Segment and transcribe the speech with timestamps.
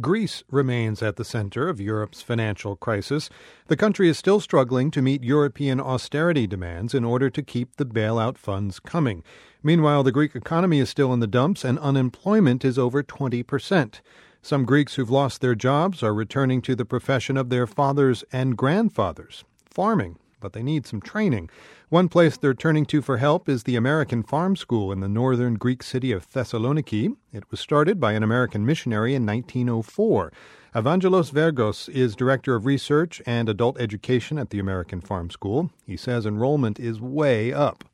[0.00, 3.28] Greece remains at the center of Europe's financial crisis.
[3.66, 7.84] The country is still struggling to meet European austerity demands in order to keep the
[7.84, 9.22] bailout funds coming.
[9.62, 14.00] Meanwhile, the Greek economy is still in the dumps and unemployment is over 20%.
[14.40, 18.56] Some Greeks who've lost their jobs are returning to the profession of their fathers and
[18.56, 21.48] grandfathers, farming but they need some training.
[21.88, 25.54] One place they're turning to for help is the American Farm School in the northern
[25.54, 27.16] Greek city of Thessaloniki.
[27.32, 30.32] It was started by an American missionary in 1904.
[30.74, 35.70] Evangelos Vergos is Director of Research and Adult Education at the American Farm School.
[35.86, 37.84] He says enrollment is way up.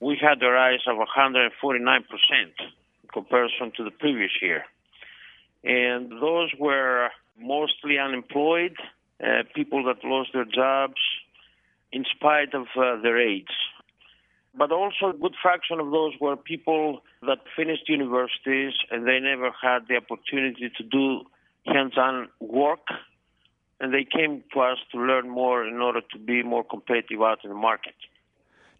[0.00, 1.50] We had a rise of 149%
[2.30, 2.52] in
[3.12, 4.64] comparison to the previous year.
[5.64, 7.08] And those were
[7.40, 8.76] mostly unemployed,
[9.22, 11.00] uh, people that lost their jobs,
[11.92, 13.52] in spite of uh, their age.
[14.54, 19.52] But also, a good fraction of those were people that finished universities and they never
[19.62, 21.22] had the opportunity to do
[21.66, 22.86] hands on work.
[23.80, 27.38] And they came to us to learn more in order to be more competitive out
[27.44, 27.94] in the market.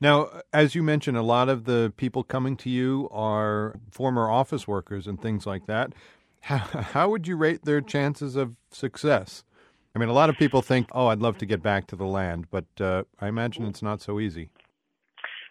[0.01, 4.67] Now, as you mentioned, a lot of the people coming to you are former office
[4.67, 5.93] workers and things like that.
[6.43, 9.45] How, how would you rate their chances of success?
[9.95, 12.07] I mean, a lot of people think, oh, I'd love to get back to the
[12.07, 14.51] land, but uh, I imagine it's not so easy.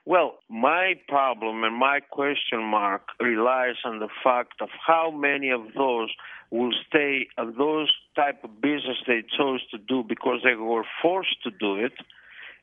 [0.05, 5.61] Well, my problem and my question mark relies on the fact of how many of
[5.75, 6.09] those
[6.49, 11.43] will stay at those type of business they chose to do because they were forced
[11.43, 11.91] to do it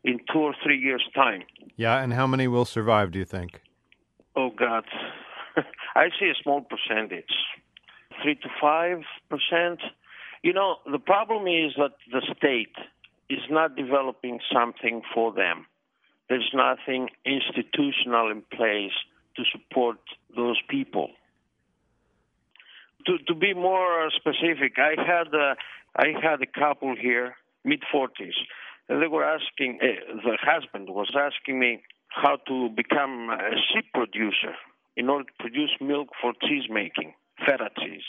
[0.04, 1.42] in two or three years' time.
[1.76, 3.60] Yeah, and how many will survive, do you think?
[4.34, 4.84] Oh, God.
[5.94, 7.34] I see a small percentage.
[8.22, 9.80] Three to five percent
[10.44, 12.76] you know, the problem is that the state
[13.30, 15.64] is not developing something for them.
[16.28, 18.92] There's nothing institutional in place
[19.36, 19.96] to support
[20.36, 21.08] those people.
[23.06, 25.56] To, to be more specific, I had a,
[25.96, 28.36] I had a couple here, mid 40s,
[28.90, 33.86] and they were asking, uh, the husband was asking me how to become a sheep
[33.94, 34.54] producer
[34.94, 37.14] in order to produce milk for cheese making,
[37.46, 38.04] feta cheese.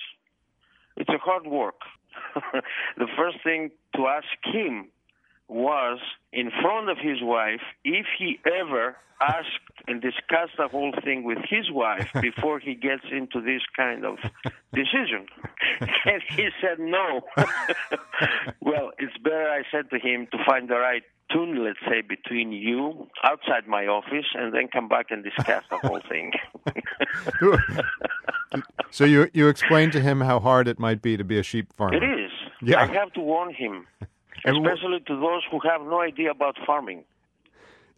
[0.97, 1.79] It's a hard work.
[2.97, 4.88] the first thing to ask him
[5.47, 6.00] was
[6.34, 9.47] in front of his wife if he ever asked
[9.88, 14.18] and discussed the whole thing with his wife before he gets into this kind of
[14.74, 15.28] decision.
[16.06, 17.22] and he said no.
[18.62, 22.51] well, it's better, I said to him, to find the right tune, let's say, between
[22.51, 26.31] you outside my office and then come back and discuss the whole thing.
[28.91, 31.74] so you you explained to him how hard it might be to be a sheep
[31.74, 31.95] farmer.
[31.95, 32.25] It is.
[32.66, 32.81] Yeah.
[32.81, 33.86] I have to warn him,
[34.46, 37.03] especially to those who have no idea about farming.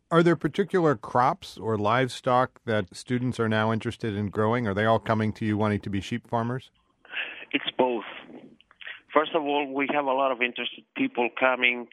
[0.09, 4.67] Are there particular crops or livestock that students are now interested in growing?
[4.67, 6.69] Are they all coming to you wanting to be sheep farmers?
[7.51, 8.05] It's both.
[9.13, 11.87] First of all, we have a lot of interested people coming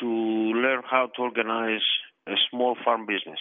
[0.00, 1.82] to learn how to organize
[2.26, 3.40] a small farm business.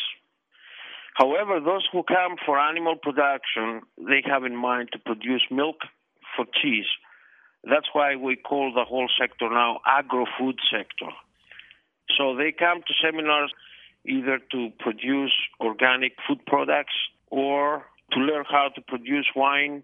[1.13, 5.77] However, those who come for animal production, they have in mind to produce milk
[6.35, 6.85] for cheese.
[7.69, 11.11] That's why we call the whole sector now agro-food sector.
[12.17, 13.51] So they come to seminars
[14.05, 16.95] either to produce organic food products
[17.29, 19.83] or to learn how to produce wine,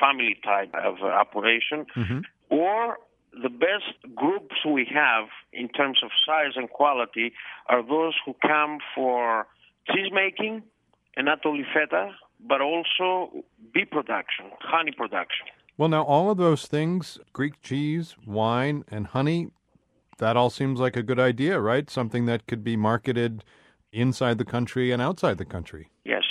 [0.00, 2.20] family type of operation, mm-hmm.
[2.50, 2.98] or
[3.42, 7.32] the best groups we have in terms of size and quality
[7.68, 9.46] are those who come for
[9.88, 10.62] cheese making,
[11.16, 12.10] and not only feta,
[12.40, 13.44] but also
[13.74, 15.46] bee production, honey production.
[15.78, 19.50] Well, now all of those things Greek cheese, wine, and honey
[20.18, 21.90] that all seems like a good idea, right?
[21.90, 23.44] Something that could be marketed
[23.92, 25.90] inside the country and outside the country.
[26.04, 26.24] Yes.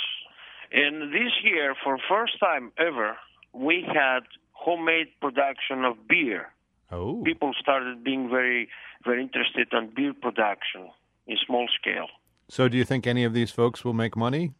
[0.72, 3.16] And this year, for first time ever,
[3.52, 4.20] we had
[4.52, 6.52] homemade production of beer.
[6.90, 7.22] Oh.
[7.24, 8.68] People started being very,
[9.04, 10.90] very interested in beer production
[11.26, 12.08] in small scale.
[12.48, 14.52] So, do you think any of these folks will make money?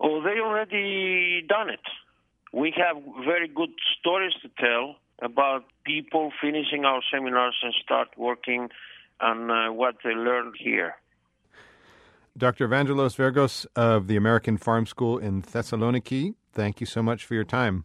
[0.00, 1.80] Oh, they already done it.
[2.52, 8.68] We have very good stories to tell about people finishing our seminars and start working
[9.20, 10.96] on uh, what they learned here.
[12.36, 12.68] Dr.
[12.68, 17.44] Evangelos Vergos of the American Farm School in Thessaloniki, thank you so much for your
[17.44, 17.84] time.